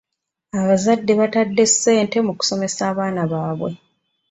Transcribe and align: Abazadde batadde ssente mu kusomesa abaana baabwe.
Abazadde 0.59 1.13
batadde 1.19 1.63
ssente 1.71 2.17
mu 2.25 2.33
kusomesa 2.39 2.81
abaana 2.91 3.21
baabwe. 3.31 3.71